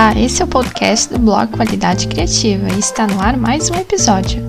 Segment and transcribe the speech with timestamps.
[0.00, 3.74] Olá, esse é o podcast do blog Qualidade Criativa e está no ar mais um
[3.74, 4.42] episódio.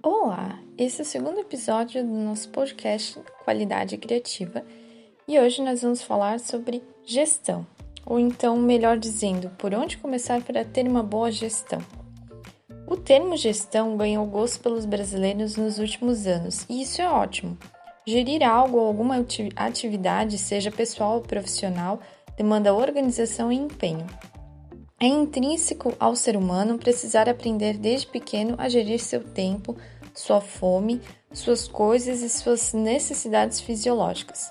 [0.00, 4.64] Olá, esse é o segundo episódio do nosso podcast Qualidade Criativa
[5.26, 7.66] e hoje nós vamos falar sobre gestão
[8.06, 11.80] ou então, melhor dizendo, por onde começar para ter uma boa gestão.
[12.90, 17.56] O termo gestão ganhou gosto pelos brasileiros nos últimos anos, e isso é ótimo.
[18.04, 22.00] Gerir algo ou alguma atividade, seja pessoal ou profissional,
[22.36, 24.04] demanda organização e empenho.
[24.98, 29.76] É intrínseco ao ser humano precisar aprender desde pequeno a gerir seu tempo,
[30.12, 31.00] sua fome,
[31.32, 34.50] suas coisas e suas necessidades fisiológicas.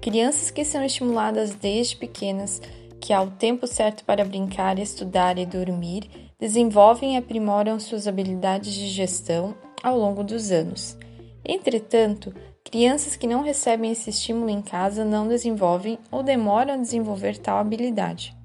[0.00, 2.60] Crianças que são estimuladas desde pequenas
[3.00, 8.72] que há o tempo certo para brincar, estudar e dormir, desenvolvem e aprimoram suas habilidades
[8.72, 10.96] de gestão ao longo dos anos.
[11.44, 17.38] Entretanto, crianças que não recebem esse estímulo em casa não desenvolvem ou demoram a desenvolver
[17.38, 18.36] tal habilidade.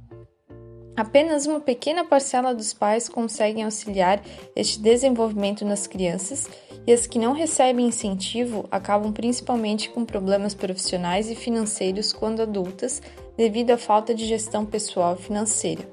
[0.96, 4.22] Apenas uma pequena parcela dos pais conseguem auxiliar
[4.56, 6.48] este desenvolvimento nas crianças
[6.86, 13.02] e as que não recebem incentivo acabam principalmente com problemas profissionais e financeiros quando adultas,
[13.36, 15.93] devido à falta de gestão pessoal e financeira.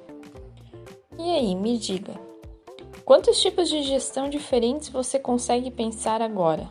[1.23, 2.15] E aí, me diga,
[3.05, 6.67] quantos tipos de gestão diferentes você consegue pensar agora?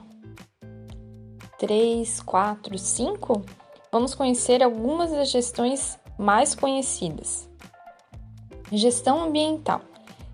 [1.60, 3.44] Três, quatro, cinco?
[3.92, 7.48] Vamos conhecer algumas das gestões mais conhecidas.
[8.72, 9.82] Gestão ambiental.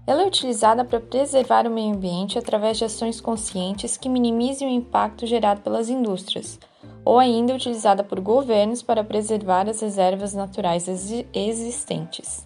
[0.08, 4.72] Ela é utilizada para preservar o meio ambiente através de ações conscientes que minimizem o
[4.72, 6.58] impacto gerado pelas indústrias
[7.04, 10.88] ou ainda utilizada por governos para preservar as reservas naturais
[11.34, 12.45] existentes.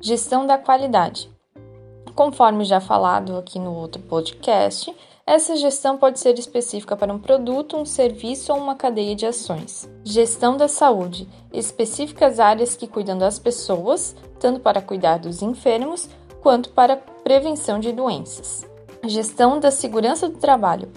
[0.00, 1.30] Gestão da qualidade.
[2.14, 4.94] Conforme já falado aqui no outro podcast,
[5.26, 9.88] essa gestão pode ser específica para um produto, um serviço ou uma cadeia de ações.
[10.02, 11.28] Gestão da saúde.
[11.52, 16.08] Específicas áreas que cuidam das pessoas, tanto para cuidar dos enfermos
[16.42, 18.66] quanto para prevenção de doenças.
[19.04, 20.90] Gestão da segurança do trabalho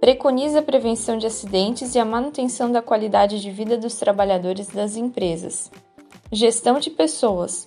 [0.00, 4.94] Preconiza a prevenção de acidentes e a manutenção da qualidade de vida dos trabalhadores das
[4.94, 5.70] empresas.
[6.30, 7.66] Gestão de pessoas.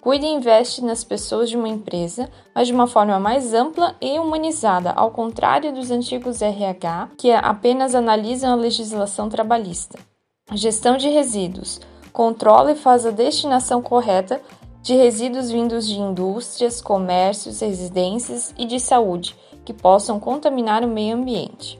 [0.00, 4.18] Cuida e investe nas pessoas de uma empresa, mas de uma forma mais ampla e
[4.18, 9.98] humanizada, ao contrário dos antigos RH, que apenas analisam a legislação trabalhista.
[10.52, 11.80] Gestão de resíduos.
[12.12, 14.40] Controla e faz a destinação correta
[14.82, 21.16] de resíduos vindos de indústrias, comércios, residências e de saúde que possam contaminar o meio
[21.16, 21.78] ambiente.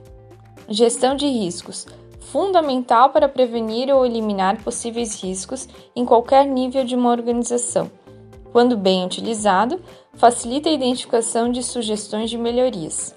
[0.68, 1.86] Gestão de riscos
[2.30, 7.90] fundamental para prevenir ou eliminar possíveis riscos em qualquer nível de uma organização.
[8.52, 9.80] Quando bem utilizado,
[10.14, 13.14] facilita a identificação de sugestões de melhorias.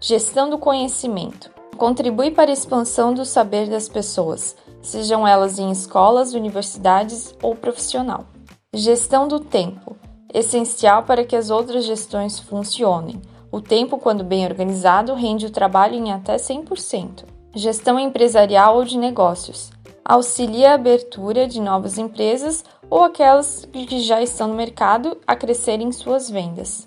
[0.00, 6.34] Gestão do conhecimento contribui para a expansão do saber das pessoas, sejam elas em escolas,
[6.34, 8.26] universidades ou profissional.
[8.72, 9.96] Gestão do tempo
[10.32, 13.20] essencial para que as outras gestões funcionem
[13.54, 17.24] o tempo, quando bem organizado, rende o trabalho em até 100%.
[17.54, 19.70] Gestão empresarial ou de negócios.
[20.04, 25.90] Auxilia a abertura de novas empresas ou aquelas que já estão no mercado a crescerem
[25.92, 26.86] suas vendas.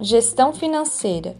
[0.00, 1.36] Gestão financeira.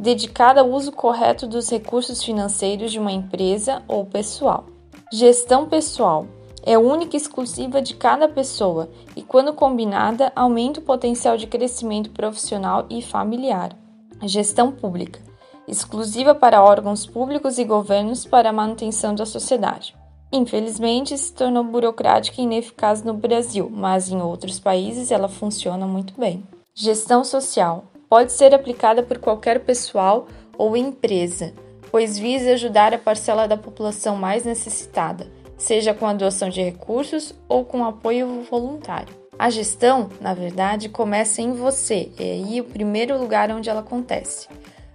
[0.00, 4.64] Dedicada ao uso correto dos recursos financeiros de uma empresa ou pessoal.
[5.12, 6.26] Gestão pessoal
[6.62, 12.10] é única e exclusiva de cada pessoa e, quando combinada, aumenta o potencial de crescimento
[12.10, 13.76] profissional e familiar.
[14.22, 15.20] Gestão pública
[15.66, 19.94] exclusiva para órgãos públicos e governos para a manutenção da sociedade.
[20.36, 26.12] Infelizmente, se tornou burocrática e ineficaz no Brasil, mas em outros países ela funciona muito
[26.18, 26.42] bem.
[26.74, 30.26] Gestão social pode ser aplicada por qualquer pessoal
[30.58, 31.54] ou empresa,
[31.88, 37.32] pois visa ajudar a parcela da população mais necessitada, seja com a doação de recursos
[37.48, 39.14] ou com apoio voluntário.
[39.38, 44.48] A gestão, na verdade, começa em você, é aí o primeiro lugar onde ela acontece.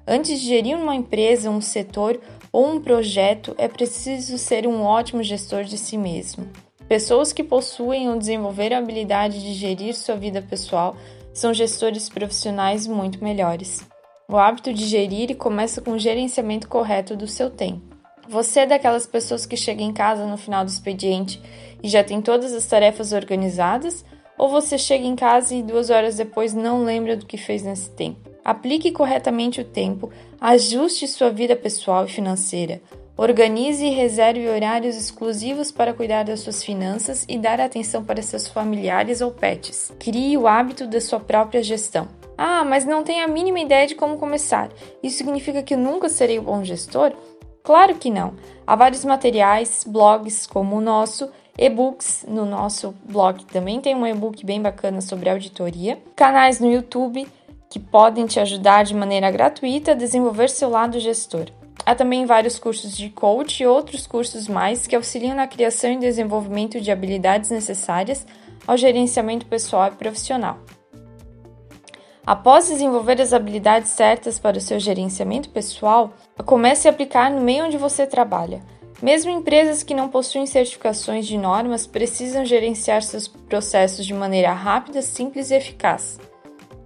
[0.06, 2.20] Antes de gerir uma empresa, um setor
[2.52, 6.48] ou um projeto, é preciso ser um ótimo gestor de si mesmo.
[6.88, 10.96] Pessoas que possuem ou desenvolveram a habilidade de gerir sua vida pessoal
[11.34, 13.88] são gestores profissionais muito melhores.
[14.28, 17.82] O hábito de gerir começa com o gerenciamento correto do seu tempo.
[18.28, 21.42] Você é daquelas pessoas que chega em casa no final do expediente
[21.82, 24.06] e já tem todas as tarefas organizadas?
[24.40, 27.92] ou você chega em casa e duas horas depois não lembra do que fez nesse
[27.92, 28.29] tempo.
[28.44, 30.10] Aplique corretamente o tempo,
[30.40, 32.82] ajuste sua vida pessoal e financeira,
[33.18, 38.48] organize e reserve horários exclusivos para cuidar das suas finanças e dar atenção para seus
[38.48, 39.94] familiares ou pets.
[40.00, 42.08] Crie o hábito da sua própria gestão.
[42.38, 44.70] Ah, mas não tenho a mínima ideia de como começar.
[45.04, 47.12] Isso significa que nunca serei um bom gestor?
[47.62, 48.36] Claro que não.
[48.66, 54.46] Há vários materiais, blogs como o nosso, e-books no nosso blog também tem um e-book
[54.46, 57.28] bem bacana sobre auditoria, canais no YouTube
[57.70, 61.46] que podem te ajudar de maneira gratuita a desenvolver seu lado gestor.
[61.86, 65.98] Há também vários cursos de coach e outros cursos mais que auxiliam na criação e
[65.98, 68.26] desenvolvimento de habilidades necessárias
[68.68, 70.60] ao gerenciamento pessoal e profissional.
[72.26, 76.14] Após desenvolver as habilidades certas para o seu gerenciamento pessoal,
[76.46, 78.62] comece a aplicar no meio onde você trabalha.
[79.02, 85.02] Mesmo empresas que não possuem certificações de normas precisam gerenciar seus processos de maneira rápida,
[85.02, 86.20] simples e eficaz.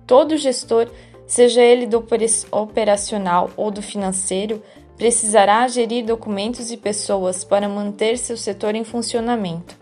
[0.05, 0.87] Todo gestor,
[1.25, 2.05] seja ele do
[2.51, 4.61] operacional ou do financeiro,
[4.97, 9.77] precisará gerir documentos e pessoas para manter seu setor em funcionamento.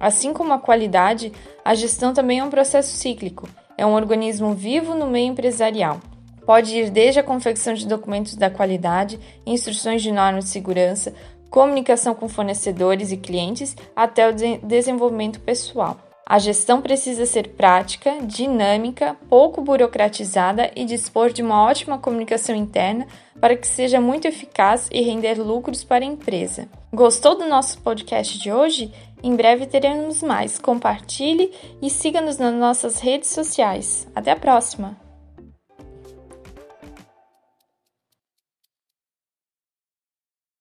[0.00, 1.32] Assim como a qualidade,
[1.64, 6.00] a gestão também é um processo cíclico é um organismo vivo no meio empresarial.
[6.46, 11.14] Pode ir desde a confecção de documentos da qualidade, instruções de normas de segurança,
[11.50, 15.96] comunicação com fornecedores e clientes, até o de desenvolvimento pessoal.
[16.26, 23.06] A gestão precisa ser prática, dinâmica, pouco burocratizada e dispor de uma ótima comunicação interna
[23.38, 26.66] para que seja muito eficaz e render lucros para a empresa.
[26.92, 28.90] Gostou do nosso podcast de hoje?
[29.22, 30.58] Em breve teremos mais.
[30.58, 34.08] Compartilhe e siga-nos nas nossas redes sociais.
[34.14, 35.03] Até a próxima!